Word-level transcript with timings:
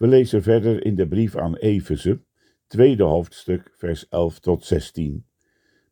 We 0.00 0.06
lezen 0.06 0.42
verder 0.42 0.84
in 0.84 0.94
de 0.94 1.08
brief 1.08 1.36
aan 1.36 1.56
Efeze, 1.56 2.20
tweede 2.66 3.02
hoofdstuk, 3.02 3.72
vers 3.76 4.08
11 4.08 4.38
tot 4.38 4.64
16. 4.64 5.24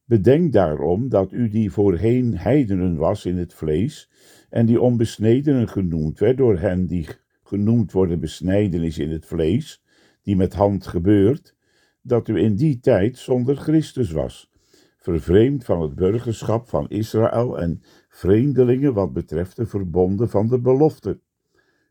Bedenk 0.04 0.52
daarom 0.52 1.08
dat 1.08 1.32
u 1.32 1.48
die 1.48 1.72
voorheen 1.72 2.38
heidenen 2.38 2.96
was 2.96 3.26
in 3.26 3.36
het 3.36 3.54
vlees 3.54 4.10
en 4.50 4.66
die 4.66 4.80
onbesnedenen 4.80 5.68
genoemd 5.68 6.18
werd 6.18 6.36
door 6.36 6.58
hen 6.58 6.86
die 6.86 7.06
genoemd 7.42 7.92
worden 7.92 8.20
besnijdenis 8.20 8.98
in 8.98 9.10
het 9.10 9.26
vlees, 9.26 9.82
die 10.22 10.36
met 10.36 10.54
hand 10.54 10.86
gebeurt, 10.86 11.54
dat 12.02 12.28
u 12.28 12.38
in 12.38 12.56
die 12.56 12.80
tijd 12.80 13.18
zonder 13.18 13.56
Christus 13.56 14.10
was, 14.10 14.50
vervreemd 14.96 15.64
van 15.64 15.82
het 15.82 15.94
burgerschap 15.94 16.68
van 16.68 16.88
Israël 16.88 17.58
en 17.58 17.82
vreemdelingen 18.08 18.94
wat 18.94 19.12
betreft 19.12 19.56
de 19.56 19.66
verbonden 19.66 20.28
van 20.28 20.48
de 20.48 20.60
belofte. 20.60 21.20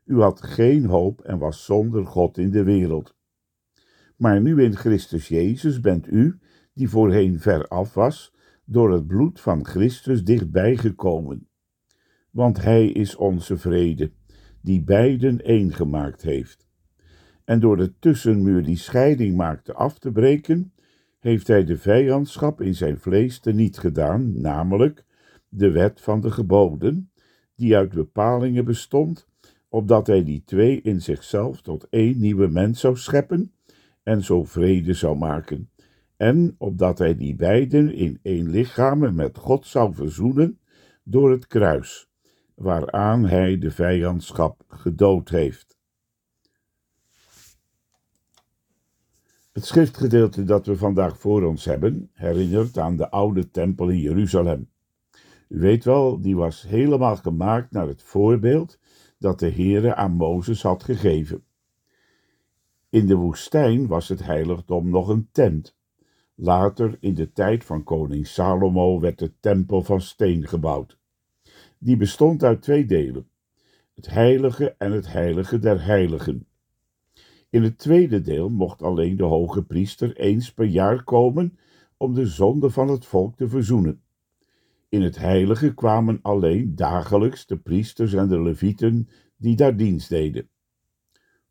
U 0.08 0.20
had 0.20 0.42
geen 0.42 0.84
hoop 0.84 1.20
en 1.20 1.38
was 1.38 1.64
zonder 1.64 2.06
God 2.06 2.38
in 2.38 2.50
de 2.50 2.62
wereld. 2.62 3.16
Maar 4.16 4.40
nu 4.40 4.62
in 4.62 4.76
Christus 4.76 5.28
Jezus 5.28 5.80
bent 5.80 6.06
u, 6.06 6.38
die 6.74 6.88
voorheen 6.88 7.40
ver 7.40 7.68
af 7.68 7.94
was, 7.94 8.34
door 8.64 8.92
het 8.92 9.06
bloed 9.06 9.40
van 9.40 9.66
Christus 9.66 10.24
dichtbij 10.24 10.76
gekomen. 10.76 11.48
Want 12.30 12.62
Hij 12.62 12.86
is 12.86 13.16
onze 13.16 13.56
vrede, 13.56 14.12
die 14.62 14.82
beiden 14.82 15.44
één 15.44 15.72
gemaakt 15.72 16.22
heeft. 16.22 16.66
En 17.44 17.60
door 17.60 17.76
de 17.76 17.98
tussenmuur 17.98 18.62
die 18.62 18.76
scheiding 18.76 19.36
maakte 19.36 19.72
af 19.74 19.98
te 19.98 20.12
breken, 20.12 20.72
heeft 21.18 21.46
Hij 21.46 21.64
de 21.64 21.76
vijandschap 21.76 22.60
in 22.60 22.74
zijn 22.74 22.98
vlees 22.98 23.38
teniet 23.40 23.78
gedaan, 23.78 24.40
namelijk 24.40 25.04
de 25.48 25.70
wet 25.70 26.00
van 26.00 26.20
de 26.20 26.30
geboden, 26.30 27.10
die 27.54 27.76
uit 27.76 27.92
bepalingen 27.92 28.64
bestond, 28.64 29.28
opdat 29.68 30.06
hij 30.06 30.24
die 30.24 30.42
twee 30.44 30.80
in 30.80 31.02
zichzelf 31.02 31.60
tot 31.60 31.86
één 31.90 32.20
nieuwe 32.20 32.48
mens 32.48 32.80
zou 32.80 32.96
scheppen 32.96 33.52
en 34.02 34.24
zo 34.24 34.44
vrede 34.44 34.94
zou 34.94 35.16
maken, 35.16 35.70
en 36.16 36.54
opdat 36.58 36.98
hij 36.98 37.16
die 37.16 37.36
beiden 37.36 37.94
in 37.94 38.18
één 38.22 38.50
lichaam 38.50 39.14
met 39.14 39.38
God 39.38 39.66
zou 39.66 39.94
verzoenen 39.94 40.58
door 41.02 41.30
het 41.30 41.46
kruis, 41.46 42.10
waaraan 42.54 43.24
hij 43.24 43.58
de 43.58 43.70
vijandschap 43.70 44.64
gedood 44.68 45.28
heeft. 45.28 45.76
Het 49.52 49.66
schriftgedeelte 49.66 50.44
dat 50.44 50.66
we 50.66 50.76
vandaag 50.76 51.18
voor 51.18 51.42
ons 51.42 51.64
hebben 51.64 52.10
herinnert 52.12 52.78
aan 52.78 52.96
de 52.96 53.10
oude 53.10 53.50
tempel 53.50 53.88
in 53.88 53.98
Jeruzalem. 53.98 54.68
U 55.48 55.58
weet 55.58 55.84
wel, 55.84 56.20
die 56.20 56.36
was 56.36 56.62
helemaal 56.62 57.16
gemaakt 57.16 57.72
naar 57.72 57.86
het 57.86 58.02
voorbeeld 58.02 58.78
dat 59.18 59.38
de 59.38 59.50
Heere 59.50 59.94
aan 59.94 60.12
Mozes 60.12 60.62
had 60.62 60.82
gegeven. 60.82 61.44
In 62.90 63.06
de 63.06 63.14
woestijn 63.14 63.86
was 63.86 64.08
het 64.08 64.24
heiligdom 64.24 64.88
nog 64.88 65.08
een 65.08 65.28
tent. 65.32 65.76
Later, 66.34 66.96
in 67.00 67.14
de 67.14 67.32
tijd 67.32 67.64
van 67.64 67.82
koning 67.82 68.26
Salomo, 68.26 69.00
werd 69.00 69.18
de 69.18 69.32
tempel 69.40 69.82
van 69.82 70.00
steen 70.00 70.46
gebouwd. 70.46 70.98
Die 71.78 71.96
bestond 71.96 72.42
uit 72.42 72.62
twee 72.62 72.84
delen: 72.84 73.28
het 73.94 74.10
heilige 74.10 74.74
en 74.78 74.92
het 74.92 75.12
heilige 75.12 75.58
der 75.58 75.84
heiligen. 75.84 76.46
In 77.50 77.62
het 77.62 77.78
tweede 77.78 78.20
deel 78.20 78.48
mocht 78.48 78.82
alleen 78.82 79.16
de 79.16 79.24
hoge 79.24 79.62
priester 79.62 80.16
eens 80.16 80.52
per 80.52 80.66
jaar 80.66 81.04
komen 81.04 81.58
om 81.96 82.14
de 82.14 82.26
zonde 82.26 82.70
van 82.70 82.88
het 82.88 83.06
volk 83.06 83.36
te 83.36 83.48
verzoenen. 83.48 84.02
In 84.90 85.02
het 85.02 85.18
heilige 85.18 85.74
kwamen 85.74 86.18
alleen 86.22 86.74
dagelijks 86.74 87.46
de 87.46 87.58
priesters 87.58 88.12
en 88.12 88.28
de 88.28 88.42
levieten 88.42 89.08
die 89.36 89.56
daar 89.56 89.76
dienst 89.76 90.08
deden. 90.08 90.48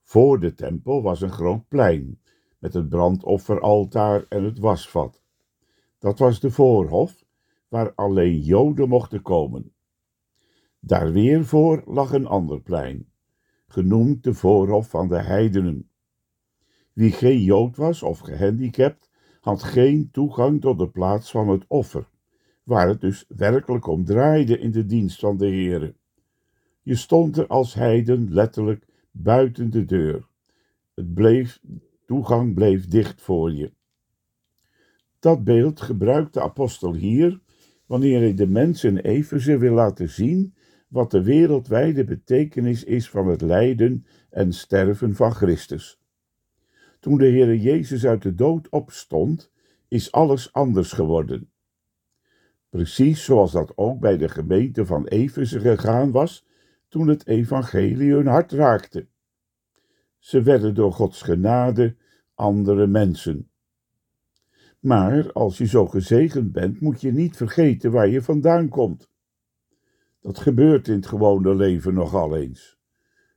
Voor 0.01 0.39
de 0.39 0.53
tempel 0.53 1.01
was 1.01 1.21
een 1.21 1.31
groot 1.31 1.67
plein 1.67 2.21
met 2.59 2.73
het 2.73 2.89
brandofferaltaar 2.89 4.25
en 4.29 4.43
het 4.43 4.59
wasvat. 4.59 5.21
Dat 5.99 6.19
was 6.19 6.39
de 6.39 6.51
voorhof 6.51 7.25
waar 7.67 7.93
alleen 7.93 8.39
Joden 8.39 8.89
mochten 8.89 9.21
komen. 9.21 9.73
Daar 10.79 11.11
weer 11.11 11.45
voor 11.45 11.83
lag 11.85 12.13
een 12.13 12.27
ander 12.27 12.61
plein, 12.61 13.11
genoemd 13.67 14.23
de 14.23 14.33
voorhof 14.33 14.89
van 14.89 15.07
de 15.07 15.21
heidenen. 15.21 15.89
Wie 16.93 17.11
geen 17.11 17.41
Jood 17.41 17.75
was 17.75 18.03
of 18.03 18.19
gehandicapt, 18.19 19.09
had 19.41 19.63
geen 19.63 20.11
toegang 20.11 20.61
tot 20.61 20.77
de 20.77 20.89
plaats 20.89 21.31
van 21.31 21.49
het 21.49 21.65
offer 21.67 22.07
waar 22.67 22.87
het 22.87 23.01
dus 23.01 23.25
werkelijk 23.27 23.87
om 23.87 24.05
draaide 24.05 24.59
in 24.59 24.71
de 24.71 24.85
dienst 24.85 25.19
van 25.19 25.37
de 25.37 25.45
Heere. 25.45 25.95
Je 26.81 26.95
stond 26.95 27.37
er 27.37 27.47
als 27.47 27.73
heiden 27.73 28.33
letterlijk 28.33 28.87
buiten 29.11 29.69
de 29.69 29.85
deur. 29.85 30.27
Het 30.93 31.13
bleef, 31.13 31.59
toegang 32.05 32.53
bleef 32.53 32.87
dicht 32.87 33.21
voor 33.21 33.53
je. 33.53 33.71
Dat 35.19 35.43
beeld 35.43 35.81
gebruikt 35.81 36.33
de 36.33 36.41
apostel 36.41 36.93
hier 36.93 37.39
wanneer 37.85 38.19
hij 38.19 38.33
de 38.33 38.47
mensen 38.47 38.97
Efeze 38.97 39.57
wil 39.57 39.73
laten 39.73 40.09
zien 40.09 40.53
wat 40.87 41.11
de 41.11 41.23
wereldwijde 41.23 42.03
betekenis 42.03 42.83
is 42.83 43.09
van 43.09 43.27
het 43.27 43.41
lijden 43.41 44.05
en 44.29 44.53
sterven 44.53 45.15
van 45.15 45.31
Christus. 45.31 45.99
Toen 46.99 47.17
de 47.17 47.29
Heere 47.29 47.59
Jezus 47.59 48.05
uit 48.05 48.21
de 48.21 48.35
dood 48.35 48.69
opstond, 48.69 49.51
is 49.87 50.11
alles 50.11 50.53
anders 50.53 50.91
geworden. 50.91 51.51
Precies 52.69 53.23
zoals 53.23 53.51
dat 53.51 53.71
ook 53.75 53.99
bij 53.99 54.17
de 54.17 54.29
gemeente 54.29 54.85
van 54.85 55.05
Efeze 55.05 55.59
gegaan 55.59 56.11
was 56.11 56.45
toen 56.87 57.07
het 57.07 57.27
evangelie 57.27 58.13
hun 58.13 58.27
hart 58.27 58.51
raakte. 58.51 59.07
Ze 60.17 60.41
werden 60.41 60.75
door 60.75 60.93
Gods 60.93 61.21
genade 61.21 61.95
andere 62.33 62.87
mensen. 62.87 63.49
Maar 64.79 65.31
als 65.31 65.57
je 65.57 65.65
zo 65.65 65.87
gezegend 65.87 66.51
bent, 66.51 66.79
moet 66.79 67.01
je 67.01 67.11
niet 67.11 67.35
vergeten 67.35 67.91
waar 67.91 68.07
je 68.07 68.21
vandaan 68.21 68.69
komt. 68.69 69.09
Dat 70.21 70.39
gebeurt 70.39 70.87
in 70.87 70.95
het 70.95 71.07
gewone 71.07 71.55
leven 71.55 71.93
nogal 71.93 72.35
eens. 72.35 72.77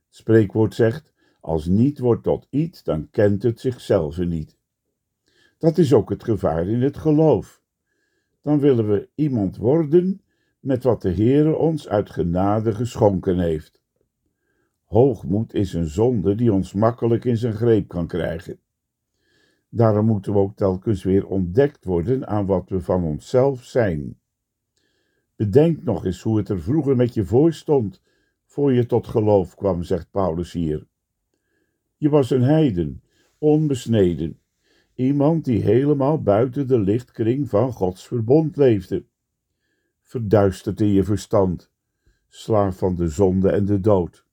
Het 0.05 0.15
spreekwoord 0.15 0.73
zegt: 0.73 1.13
als 1.39 1.65
niet 1.65 1.99
wordt 1.99 2.23
tot 2.23 2.47
iets, 2.49 2.83
dan 2.83 3.09
kent 3.09 3.43
het 3.43 3.59
zichzelf 3.59 4.17
niet. 4.17 4.57
Dat 5.57 5.77
is 5.77 5.93
ook 5.93 6.09
het 6.09 6.23
gevaar 6.23 6.67
in 6.67 6.81
het 6.81 6.97
geloof 6.97 7.60
dan 8.41 8.59
willen 8.59 8.89
we 8.89 9.09
iemand 9.15 9.57
worden 9.57 10.21
met 10.59 10.83
wat 10.83 11.01
de 11.01 11.13
Heere 11.13 11.55
ons 11.55 11.87
uit 11.87 12.09
genade 12.09 12.75
geschonken 12.75 13.39
heeft. 13.39 13.81
Hoogmoed 14.83 15.53
is 15.53 15.73
een 15.73 15.87
zonde 15.87 16.35
die 16.35 16.53
ons 16.53 16.73
makkelijk 16.73 17.25
in 17.25 17.37
zijn 17.37 17.53
greep 17.53 17.87
kan 17.87 18.07
krijgen. 18.07 18.59
Daarom 19.69 20.05
moeten 20.05 20.33
we 20.33 20.39
ook 20.39 20.55
telkens 20.55 21.03
weer 21.03 21.27
ontdekt 21.27 21.85
worden 21.85 22.27
aan 22.27 22.45
wat 22.45 22.69
we 22.69 22.81
van 22.81 23.03
onszelf 23.03 23.63
zijn. 23.63 24.19
Bedenk 25.35 25.83
nog 25.83 26.05
eens 26.05 26.21
hoe 26.21 26.37
het 26.37 26.49
er 26.49 26.61
vroeger 26.61 26.95
met 26.95 27.13
je 27.13 27.25
voor 27.25 27.53
stond, 27.53 28.01
voor 28.45 28.73
je 28.73 28.85
tot 28.85 29.07
geloof 29.07 29.55
kwam, 29.55 29.83
zegt 29.83 30.11
Paulus 30.11 30.51
hier. 30.51 30.87
Je 31.97 32.09
was 32.09 32.29
een 32.29 32.43
heiden, 32.43 33.01
onbesneden, 33.37 34.39
Iemand 35.01 35.45
die 35.45 35.61
helemaal 35.61 36.21
buiten 36.21 36.67
de 36.67 36.79
lichtkring 36.79 37.49
van 37.49 37.73
Gods 37.73 38.07
verbond 38.07 38.57
leefde. 38.57 39.05
Verduisterd 40.01 40.81
in 40.81 40.87
je 40.87 41.03
verstand, 41.03 41.71
slaaf 42.27 42.77
van 42.77 42.95
de 42.95 43.07
zonde 43.07 43.51
en 43.51 43.65
de 43.65 43.79
dood. 43.79 44.25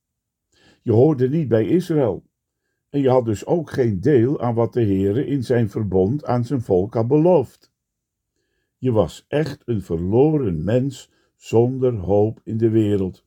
Je 0.82 0.92
hoorde 0.92 1.28
niet 1.28 1.48
bij 1.48 1.68
Israël. 1.68 2.24
En 2.90 3.00
je 3.00 3.08
had 3.08 3.24
dus 3.24 3.46
ook 3.46 3.70
geen 3.70 4.00
deel 4.00 4.40
aan 4.40 4.54
wat 4.54 4.72
de 4.72 4.80
Heere 4.80 5.26
in 5.26 5.44
zijn 5.44 5.70
verbond 5.70 6.24
aan 6.24 6.44
zijn 6.44 6.60
volk 6.60 6.94
had 6.94 7.08
beloofd. 7.08 7.72
Je 8.78 8.92
was 8.92 9.24
echt 9.28 9.62
een 9.64 9.82
verloren 9.82 10.64
mens 10.64 11.10
zonder 11.36 11.94
hoop 11.94 12.40
in 12.44 12.56
de 12.56 12.70
wereld. 12.70 13.24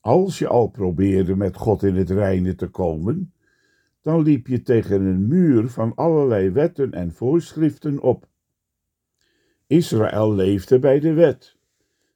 Als 0.00 0.38
je 0.38 0.48
al 0.48 0.68
probeerde 0.68 1.36
met 1.36 1.56
God 1.56 1.82
in 1.82 1.94
het 1.94 2.10
reine 2.10 2.54
te 2.54 2.66
komen, 2.66 3.32
dan 4.06 4.22
liep 4.22 4.46
je 4.46 4.62
tegen 4.62 5.00
een 5.00 5.26
muur 5.26 5.68
van 5.68 5.94
allerlei 5.94 6.50
wetten 6.50 6.92
en 6.92 7.12
voorschriften 7.12 8.02
op. 8.02 8.28
Israël 9.66 10.34
leefde 10.34 10.78
bij 10.78 11.00
de 11.00 11.12
wet. 11.12 11.56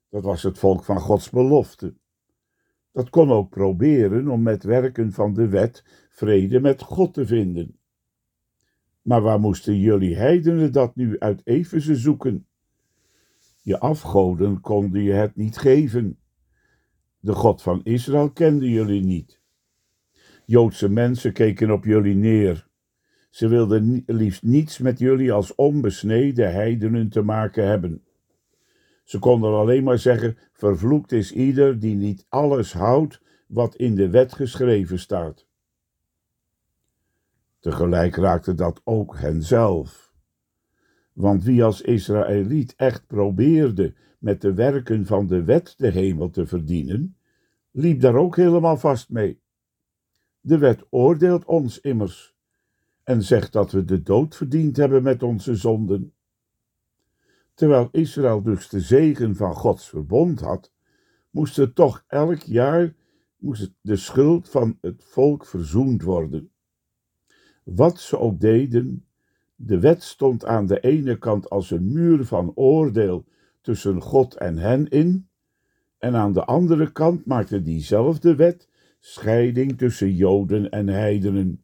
Dat 0.08 0.24
was 0.24 0.42
het 0.42 0.58
volk 0.58 0.84
van 0.84 1.00
Gods 1.00 1.30
belofte. 1.30 1.94
Dat 2.92 3.10
kon 3.10 3.30
ook 3.30 3.50
proberen 3.50 4.28
om 4.28 4.42
met 4.42 4.62
werken 4.62 5.12
van 5.12 5.34
de 5.34 5.48
wet 5.48 5.84
vrede 6.10 6.60
met 6.60 6.82
God 6.82 7.14
te 7.14 7.26
vinden. 7.26 7.78
Maar 9.02 9.22
waar 9.22 9.40
moesten 9.40 9.78
jullie 9.78 10.16
heidenen 10.16 10.72
dat 10.72 10.96
nu 10.96 11.18
uit 11.18 11.40
Efeze 11.44 11.96
zoeken? 11.96 12.46
Je 13.62 13.78
afgoden 13.78 14.60
konden 14.60 15.02
je 15.02 15.12
het 15.12 15.36
niet 15.36 15.58
geven. 15.58 16.18
De 17.20 17.32
God 17.32 17.62
van 17.62 17.80
Israël 17.84 18.30
kenden 18.30 18.68
jullie 18.68 19.02
niet. 19.02 19.39
Joodse 20.50 20.88
mensen 20.88 21.32
keken 21.32 21.70
op 21.70 21.84
jullie 21.84 22.14
neer. 22.14 22.68
Ze 23.30 23.48
wilden 23.48 24.02
liefst 24.06 24.42
niets 24.42 24.78
met 24.78 24.98
jullie 24.98 25.32
als 25.32 25.54
onbesneden 25.54 26.52
heidenen 26.52 27.08
te 27.08 27.22
maken 27.22 27.66
hebben. 27.66 28.02
Ze 29.04 29.18
konden 29.18 29.52
alleen 29.52 29.84
maar 29.84 29.98
zeggen: 29.98 30.36
Vervloekt 30.52 31.12
is 31.12 31.32
ieder 31.32 31.78
die 31.78 31.94
niet 31.94 32.26
alles 32.28 32.72
houdt 32.72 33.22
wat 33.46 33.76
in 33.76 33.94
de 33.94 34.10
wet 34.10 34.32
geschreven 34.32 34.98
staat. 34.98 35.46
Tegelijk 37.60 38.16
raakte 38.16 38.54
dat 38.54 38.80
ook 38.84 39.18
henzelf. 39.18 40.12
Want 41.12 41.44
wie 41.44 41.64
als 41.64 41.80
Israëliet 41.80 42.74
echt 42.76 43.06
probeerde 43.06 43.94
met 44.18 44.40
de 44.40 44.54
werken 44.54 45.06
van 45.06 45.26
de 45.26 45.44
wet 45.44 45.74
de 45.76 45.90
hemel 45.90 46.30
te 46.30 46.46
verdienen, 46.46 47.16
liep 47.70 48.00
daar 48.00 48.16
ook 48.16 48.36
helemaal 48.36 48.76
vast 48.76 49.10
mee. 49.10 49.39
De 50.40 50.58
wet 50.58 50.86
oordeelt 50.90 51.44
ons 51.44 51.80
immers 51.80 52.34
en 53.04 53.22
zegt 53.22 53.52
dat 53.52 53.72
we 53.72 53.84
de 53.84 54.02
dood 54.02 54.36
verdiend 54.36 54.76
hebben 54.76 55.02
met 55.02 55.22
onze 55.22 55.54
zonden. 55.54 56.12
Terwijl 57.54 57.88
Israël 57.92 58.42
dus 58.42 58.68
de 58.68 58.80
zegen 58.80 59.36
van 59.36 59.54
Gods 59.54 59.88
verbond 59.88 60.40
had, 60.40 60.72
moest 61.30 61.58
er 61.58 61.72
toch 61.72 62.04
elk 62.06 62.42
jaar 62.42 62.94
moest 63.36 63.72
de 63.80 63.96
schuld 63.96 64.48
van 64.48 64.78
het 64.80 65.04
volk 65.04 65.46
verzoend 65.46 66.02
worden. 66.02 66.50
Wat 67.62 68.00
ze 68.00 68.18
ook 68.18 68.40
deden, 68.40 69.06
de 69.56 69.78
wet 69.78 70.02
stond 70.02 70.44
aan 70.44 70.66
de 70.66 70.80
ene 70.80 71.18
kant 71.18 71.50
als 71.50 71.70
een 71.70 71.92
muur 71.92 72.24
van 72.24 72.52
oordeel 72.54 73.24
tussen 73.60 74.02
God 74.02 74.34
en 74.34 74.58
hen 74.58 74.88
in, 74.88 75.28
en 75.98 76.14
aan 76.14 76.32
de 76.32 76.44
andere 76.44 76.92
kant 76.92 77.26
maakte 77.26 77.62
diezelfde 77.62 78.34
wet 78.34 78.68
scheiding 79.00 79.78
tussen 79.78 80.14
Joden 80.14 80.70
en 80.70 80.88
heidenen. 80.88 81.62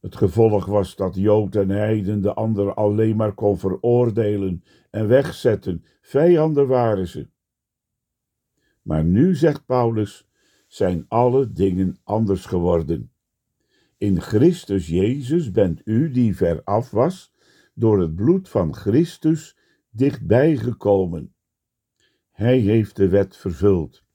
Het 0.00 0.16
gevolg 0.16 0.66
was 0.66 0.96
dat 0.96 1.14
Jood 1.14 1.56
en 1.56 1.68
heiden 1.68 2.22
de 2.22 2.34
ander 2.34 2.74
alleen 2.74 3.16
maar 3.16 3.34
kon 3.34 3.58
veroordelen 3.58 4.64
en 4.90 5.08
wegzetten. 5.08 5.84
Vijanden 6.00 6.66
waren 6.66 7.08
ze. 7.08 7.28
Maar 8.82 9.04
nu, 9.04 9.34
zegt 9.34 9.66
Paulus, 9.66 10.28
zijn 10.66 11.04
alle 11.08 11.52
dingen 11.52 11.96
anders 12.04 12.46
geworden. 12.46 13.12
In 13.96 14.20
Christus 14.20 14.86
Jezus 14.86 15.50
bent 15.50 15.80
u, 15.84 16.10
die 16.10 16.36
veraf 16.36 16.90
was, 16.90 17.34
door 17.74 18.00
het 18.00 18.14
bloed 18.14 18.48
van 18.48 18.74
Christus 18.74 19.56
dichtbij 19.90 20.56
gekomen. 20.56 21.34
Hij 22.30 22.58
heeft 22.58 22.96
de 22.96 23.08
wet 23.08 23.36
vervuld 23.36 24.06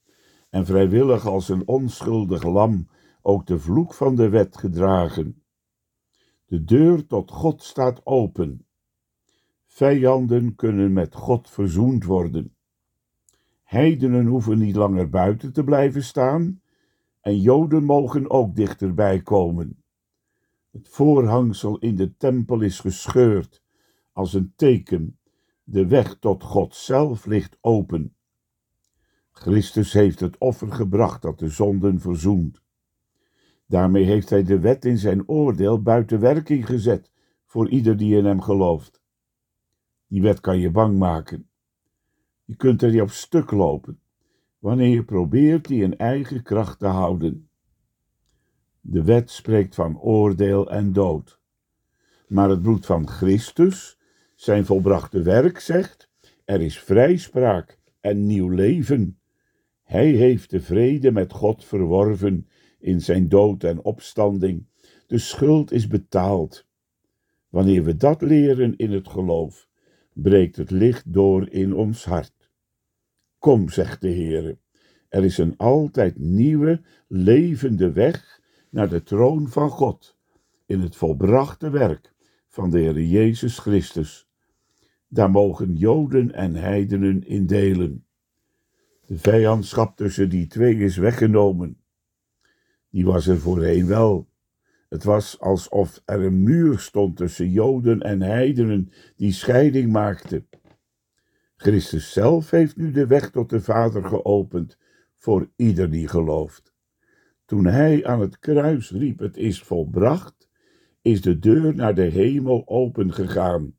en 0.53 0.65
vrijwillig 0.65 1.25
als 1.25 1.49
een 1.49 1.67
onschuldig 1.67 2.43
lam 2.43 2.87
ook 3.21 3.45
de 3.45 3.59
vloek 3.59 3.93
van 3.93 4.15
de 4.15 4.29
wet 4.29 4.57
gedragen. 4.57 5.43
De 6.45 6.63
deur 6.63 7.07
tot 7.07 7.31
God 7.31 7.63
staat 7.63 8.05
open. 8.05 8.65
Vijanden 9.65 10.55
kunnen 10.55 10.93
met 10.93 11.15
God 11.15 11.49
verzoend 11.49 12.03
worden. 12.03 12.55
Heidenen 13.63 14.25
hoeven 14.25 14.57
niet 14.57 14.75
langer 14.75 15.09
buiten 15.09 15.53
te 15.53 15.63
blijven 15.63 16.03
staan 16.03 16.61
en 17.21 17.39
Joden 17.39 17.83
mogen 17.83 18.29
ook 18.29 18.55
dichterbij 18.55 19.21
komen. 19.21 19.83
Het 20.71 20.89
voorhangsel 20.89 21.77
in 21.77 21.95
de 21.95 22.17
tempel 22.17 22.61
is 22.61 22.79
gescheurd 22.79 23.63
als 24.11 24.33
een 24.33 24.53
teken. 24.55 25.17
De 25.63 25.87
weg 25.87 26.15
tot 26.19 26.43
God 26.43 26.75
zelf 26.75 27.25
ligt 27.25 27.57
open. 27.61 28.15
Christus 29.43 29.93
heeft 29.93 30.19
het 30.19 30.37
offer 30.37 30.71
gebracht 30.71 31.21
dat 31.21 31.39
de 31.39 31.49
zonden 31.49 31.99
verzoent. 31.99 32.61
Daarmee 33.65 34.03
heeft 34.03 34.29
hij 34.29 34.43
de 34.43 34.59
wet 34.59 34.85
in 34.85 34.97
zijn 34.97 35.27
oordeel 35.27 35.81
buiten 35.81 36.19
werking 36.19 36.65
gezet 36.65 37.11
voor 37.45 37.69
ieder 37.69 37.97
die 37.97 38.17
in 38.17 38.25
hem 38.25 38.41
gelooft. 38.41 39.01
Die 40.07 40.21
wet 40.21 40.39
kan 40.39 40.59
je 40.59 40.71
bang 40.71 40.97
maken. 40.97 41.47
Je 42.45 42.55
kunt 42.55 42.81
er 42.81 42.91
niet 42.91 43.01
op 43.01 43.09
stuk 43.09 43.51
lopen 43.51 43.99
wanneer 44.59 44.89
je 44.89 45.03
probeert 45.03 45.67
die 45.67 45.83
in 45.83 45.97
eigen 45.97 46.43
kracht 46.43 46.79
te 46.79 46.87
houden. 46.87 47.49
De 48.81 49.03
wet 49.03 49.31
spreekt 49.31 49.75
van 49.75 49.99
oordeel 49.99 50.71
en 50.71 50.93
dood. 50.93 51.39
Maar 52.27 52.49
het 52.49 52.61
bloed 52.61 52.85
van 52.85 53.07
Christus, 53.07 53.99
zijn 54.35 54.65
volbrachte 54.65 55.21
werk, 55.21 55.59
zegt: 55.59 56.09
er 56.45 56.61
is 56.61 56.79
vrijspraak 56.79 57.79
en 57.99 58.25
nieuw 58.25 58.49
leven. 58.49 59.17
Hij 59.93 60.11
heeft 60.11 60.49
de 60.49 60.61
vrede 60.61 61.11
met 61.11 61.33
God 61.33 61.65
verworven 61.65 62.47
in 62.79 63.01
zijn 63.01 63.29
dood 63.29 63.63
en 63.63 63.83
opstanding. 63.83 64.65
De 65.07 65.17
schuld 65.17 65.71
is 65.71 65.87
betaald. 65.87 66.65
Wanneer 67.49 67.83
we 67.83 67.95
dat 67.95 68.21
leren 68.21 68.75
in 68.75 68.91
het 68.91 69.07
geloof, 69.07 69.67
breekt 70.13 70.55
het 70.55 70.71
licht 70.71 71.13
door 71.13 71.49
in 71.49 71.73
ons 71.73 72.05
hart. 72.05 72.49
Kom, 73.37 73.69
zegt 73.69 74.01
de 74.01 74.07
Heer, 74.07 74.57
er 75.09 75.23
is 75.23 75.37
een 75.37 75.57
altijd 75.57 76.19
nieuwe, 76.19 76.81
levende 77.07 77.91
weg 77.91 78.41
naar 78.69 78.89
de 78.89 79.03
troon 79.03 79.47
van 79.47 79.69
God, 79.69 80.17
in 80.65 80.79
het 80.79 80.95
volbrachte 80.95 81.69
werk 81.69 82.13
van 82.47 82.69
de 82.69 82.79
Heer 82.79 83.01
Jezus 83.01 83.59
Christus. 83.59 84.27
Daar 85.07 85.31
mogen 85.31 85.75
Joden 85.75 86.31
en 86.31 86.55
heidenen 86.55 87.27
in 87.27 87.45
delen. 87.45 88.05
De 89.05 89.17
vijandschap 89.17 89.97
tussen 89.97 90.29
die 90.29 90.47
twee 90.47 90.75
is 90.75 90.97
weggenomen. 90.97 91.77
Die 92.89 93.05
was 93.05 93.27
er 93.27 93.37
voorheen 93.37 93.87
wel. 93.87 94.29
Het 94.89 95.03
was 95.03 95.39
alsof 95.39 96.01
er 96.05 96.21
een 96.21 96.43
muur 96.43 96.79
stond 96.79 97.17
tussen 97.17 97.49
Joden 97.49 98.01
en 98.01 98.21
heidenen 98.21 98.91
die 99.15 99.31
scheiding 99.31 99.91
maakte. 99.91 100.45
Christus 101.55 102.11
zelf 102.13 102.49
heeft 102.49 102.77
nu 102.77 102.91
de 102.91 103.07
weg 103.07 103.29
tot 103.29 103.49
de 103.49 103.61
Vader 103.61 104.03
geopend 104.03 104.77
voor 105.15 105.49
ieder 105.55 105.91
die 105.91 106.07
gelooft. 106.07 106.73
Toen 107.45 107.65
hij 107.65 108.05
aan 108.05 108.19
het 108.19 108.39
kruis 108.39 108.91
riep: 108.91 109.19
Het 109.19 109.37
is 109.37 109.61
volbracht, 109.61 110.49
is 111.01 111.21
de 111.21 111.39
deur 111.39 111.75
naar 111.75 111.95
de 111.95 112.01
hemel 112.01 112.67
opengegaan. 112.67 113.75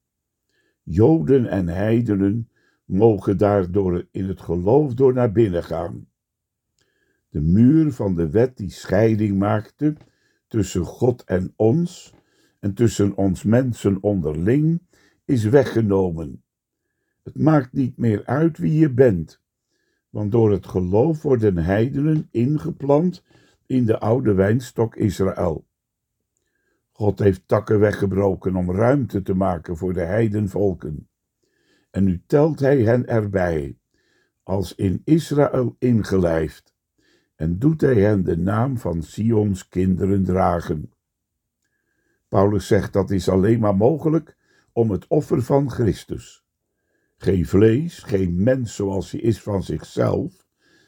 Joden 0.82 1.46
en 1.46 1.68
heidenen 1.68 2.48
mogen 2.84 3.38
daardoor 3.38 4.06
in 4.10 4.28
het 4.28 4.40
geloof 4.40 4.94
door 4.94 5.12
naar 5.12 5.32
binnen 5.32 5.64
gaan. 5.64 6.06
De 7.28 7.40
muur 7.40 7.92
van 7.92 8.14
de 8.14 8.30
wet 8.30 8.56
die 8.56 8.70
scheiding 8.70 9.38
maakte 9.38 9.96
tussen 10.48 10.84
God 10.84 11.24
en 11.24 11.52
ons 11.56 12.14
en 12.60 12.74
tussen 12.74 13.16
ons 13.16 13.42
mensen 13.42 14.02
onderling 14.02 14.82
is 15.24 15.44
weggenomen. 15.44 16.42
Het 17.22 17.38
maakt 17.38 17.72
niet 17.72 17.96
meer 17.96 18.24
uit 18.24 18.58
wie 18.58 18.78
je 18.78 18.90
bent, 18.90 19.40
want 20.10 20.32
door 20.32 20.52
het 20.52 20.66
geloof 20.66 21.22
worden 21.22 21.56
heidenen 21.56 22.28
ingeplant 22.30 23.22
in 23.66 23.84
de 23.86 23.98
oude 23.98 24.34
wijnstok 24.34 24.96
Israël. 24.96 25.66
God 26.90 27.18
heeft 27.18 27.48
takken 27.48 27.80
weggebroken 27.80 28.56
om 28.56 28.70
ruimte 28.70 29.22
te 29.22 29.34
maken 29.34 29.76
voor 29.76 29.92
de 29.92 30.00
heidenvolken. 30.00 31.08
En 31.94 32.04
nu 32.04 32.22
telt 32.26 32.60
hij 32.60 32.82
hen 32.82 33.06
erbij, 33.06 33.78
als 34.42 34.74
in 34.74 35.02
Israël 35.04 35.76
ingelijfd, 35.78 36.74
en 37.34 37.58
doet 37.58 37.80
hij 37.80 38.00
hen 38.00 38.24
de 38.24 38.36
naam 38.36 38.78
van 38.78 39.02
Sions 39.02 39.68
kinderen 39.68 40.24
dragen. 40.24 40.92
Paulus 42.28 42.66
zegt 42.66 42.92
dat 42.92 43.10
is 43.10 43.28
alleen 43.28 43.60
maar 43.60 43.76
mogelijk 43.76 44.36
om 44.72 44.90
het 44.90 45.06
offer 45.06 45.42
van 45.42 45.70
Christus. 45.70 46.44
Geen 47.16 47.46
vlees, 47.46 48.02
geen 48.02 48.42
mens 48.42 48.74
zoals 48.74 49.10
hij 49.10 49.20
is 49.20 49.42
van 49.42 49.62
zichzelf, 49.62 50.46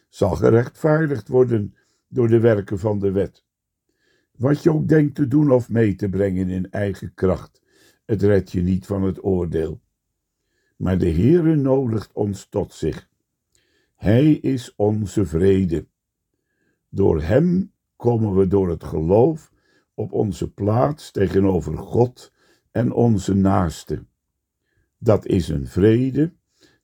zal 0.09 0.37
gerechtvaardigd 0.37 1.29
worden 1.29 1.75
door 2.09 2.29
de 2.29 2.41
werken 2.41 2.79
van 2.79 2.99
de 2.99 3.11
wet. 3.11 3.45
Wat 4.37 4.63
je 4.63 4.73
ook 4.73 4.89
denkt 4.89 5.15
te 5.15 5.29
doen 5.29 5.51
of 5.51 5.69
mee 5.69 5.95
te 5.95 6.09
brengen 6.09 6.49
in 6.49 6.71
eigen 6.71 7.15
kracht, 7.15 7.63
het 8.05 8.23
redt 8.23 8.53
je 8.53 8.63
niet 8.63 8.87
van 8.87 9.03
het 9.03 9.25
oordeel. 9.25 9.85
Maar 10.77 10.99
de 10.99 11.11
Heere 11.11 11.55
nodigt 11.55 12.13
ons 12.13 12.47
tot 12.47 12.73
zich. 12.73 13.09
Hij 13.95 14.33
is 14.33 14.75
onze 14.77 15.27
vrede. 15.27 15.87
Door 16.89 17.23
Hem 17.23 17.73
komen 17.97 18.35
we 18.37 18.47
door 18.47 18.69
het 18.69 18.85
geloof 18.85 19.53
op 19.95 20.13
onze 20.13 20.53
plaats 20.53 21.11
tegenover 21.11 21.79
God 21.79 22.33
en 22.71 22.93
onze 22.93 23.35
naaste. 23.35 24.05
Dat 24.99 25.27
is 25.27 25.49
een 25.49 25.67
vrede 25.67 26.35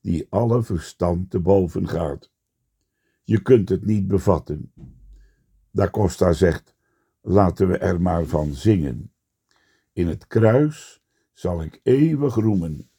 die 0.00 0.26
alle 0.30 0.62
verstand 0.62 1.30
te 1.30 1.40
boven 1.40 1.88
gaat. 1.88 2.30
Je 3.25 3.42
kunt 3.42 3.68
het 3.68 3.84
niet 3.84 4.08
bevatten. 4.08 4.72
Da 5.70 5.90
Costa 5.90 6.32
zegt: 6.32 6.75
laten 7.20 7.68
we 7.68 7.78
er 7.78 8.00
maar 8.00 8.25
van 8.25 8.52
zingen. 8.52 9.12
In 9.92 10.08
het 10.08 10.26
kruis 10.26 11.02
zal 11.32 11.62
ik 11.62 11.80
eeuwig 11.82 12.34
roemen, 12.34 12.90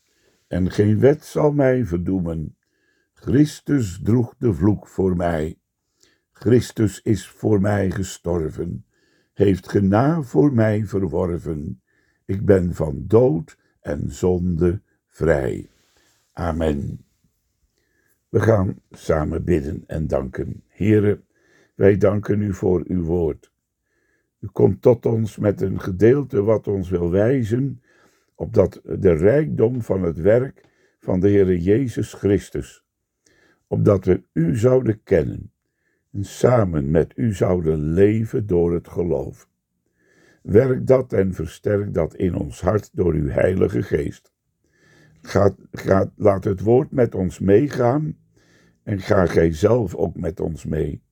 en 0.54 0.72
geen 0.72 1.00
wet 1.00 1.26
zal 1.26 1.52
mij 1.52 1.86
verdoemen. 1.86 2.58
Christus 3.14 4.00
droeg 4.04 4.36
de 4.38 4.54
vloek 4.54 4.88
voor 4.88 5.16
mij. 5.16 5.58
Christus 6.32 7.02
is 7.02 7.28
voor 7.28 7.62
mij 7.62 7.92
gestorven, 7.92 8.86
heeft 9.34 9.70
gena 9.70 10.22
voor 10.22 10.54
mij 10.54 10.86
verworven. 10.86 11.82
Ik 12.26 12.46
ben 12.46 12.74
van 12.74 13.04
dood 13.08 13.58
en 13.80 14.12
zonde 14.12 14.82
vrij. 15.08 15.70
Amen. 16.32 17.06
We 18.30 18.40
gaan 18.40 18.76
samen 18.92 19.44
bidden 19.44 19.84
en 19.88 20.08
danken. 20.08 20.64
Here, 20.68 21.22
wij 21.76 21.98
danken 21.98 22.42
u 22.42 22.54
voor 22.54 22.84
uw 22.88 23.04
woord. 23.04 23.52
U 24.40 24.48
komt 24.48 24.82
tot 24.82 25.06
ons 25.06 25.38
met 25.38 25.62
een 25.62 25.80
gedeelte 25.80 26.44
wat 26.44 26.68
ons 26.68 26.90
wil 26.90 27.10
wijzen 27.10 27.82
op 28.36 28.54
dat 28.54 28.82
de 28.84 29.14
rijkdom 29.14 29.82
van 29.82 30.04
het 30.04 30.18
werk 30.18 30.64
van 31.00 31.20
de 31.20 31.30
Heere 31.30 31.62
Jezus 31.62 32.14
Christus, 32.14 32.86
opdat 33.68 34.06
we 34.06 34.24
u 34.34 34.58
zouden 34.58 35.04
kennen 35.04 35.52
en 36.12 36.24
samen 36.24 36.92
met 36.92 37.14
u 37.16 37.34
zouden 37.34 37.80
leven 37.94 38.48
door 38.48 38.74
het 38.74 38.88
geloof. 38.88 39.48
Werk 40.42 40.88
dat 40.88 41.14
en 41.14 41.34
versterk 41.34 41.94
dat 41.94 42.16
in 42.16 42.36
ons 42.36 42.62
hart 42.62 42.90
door 42.94 43.14
uw 43.14 43.28
Heilige 43.28 43.84
Geest. 43.84 44.34
Gaat, 45.22 45.56
laat 46.16 46.44
het 46.44 46.62
woord 46.62 46.92
met 46.92 47.16
ons 47.16 47.40
meegaan 47.40 48.18
en 48.84 49.00
ga 49.00 49.26
gij 49.26 49.54
zelf 49.54 49.96
ook 49.96 50.16
met 50.16 50.40
ons 50.40 50.66
mee 50.66 51.04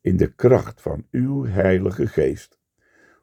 in 0.00 0.16
de 0.16 0.34
kracht 0.34 0.80
van 0.80 1.06
uw 1.10 1.44
Heilige 1.44 2.06
Geest. 2.06 2.58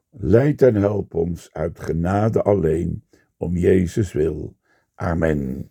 Leid 0.09 0.61
en 0.61 0.75
help 0.75 1.13
ons 1.13 1.53
uit 1.53 1.79
genade 1.79 2.41
alleen, 2.41 3.06
om 3.37 3.57
Jezus 3.57 4.13
wil. 4.13 4.55
Amen. 4.95 5.69